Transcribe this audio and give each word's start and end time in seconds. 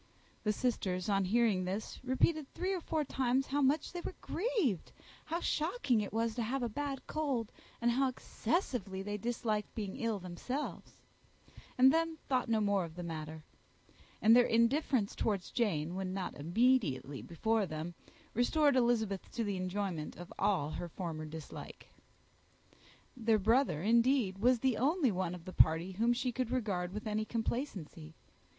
The 0.43 0.51
sisters, 0.51 1.09
on 1.09 1.25
hearing 1.25 1.63
this, 1.63 1.99
repeated 2.03 2.47
three 2.55 2.73
or 2.73 2.81
four 2.81 3.03
times 3.05 3.45
how 3.45 3.61
much 3.61 3.91
they 3.93 4.01
were 4.01 4.15
grieved, 4.19 4.91
how 5.25 5.41
shocking 5.41 6.01
it 6.01 6.11
was 6.11 6.33
to 6.33 6.41
have 6.41 6.63
a 6.63 6.69
bad 6.69 7.05
cold, 7.05 7.51
and 7.79 7.91
how 7.91 8.07
excessively 8.09 9.03
they 9.03 9.17
disliked 9.17 9.75
being 9.75 9.97
ill 9.97 10.17
themselves; 10.17 10.93
and 11.77 11.93
then 11.93 12.17
thought 12.27 12.49
no 12.49 12.59
more 12.59 12.83
of 12.83 12.95
the 12.95 13.03
matter: 13.03 13.43
and 14.23 14.35
their 14.35 14.47
indifference 14.47 15.13
towards 15.13 15.51
Jane, 15.51 15.93
when 15.93 16.15
not 16.15 16.33
immediately 16.33 17.21
before 17.21 17.67
them, 17.67 17.93
restored 18.33 18.75
Elizabeth 18.75 19.29
to 19.33 19.43
the 19.43 19.57
enjoyment 19.57 20.15
of 20.15 20.33
all 20.39 20.71
her 20.71 20.89
original 20.99 21.29
dislike. 21.29 21.89
Their 23.15 23.37
brother, 23.37 23.83
indeed, 23.83 24.39
was 24.39 24.57
the 24.61 24.77
only 24.77 25.11
one 25.11 25.35
of 25.35 25.45
the 25.45 25.53
party 25.53 25.91
whom 25.91 26.11
she 26.11 26.31
could 26.31 26.49
regard 26.49 26.91
with 26.91 27.05
any 27.05 27.23
complacency. 27.23 28.15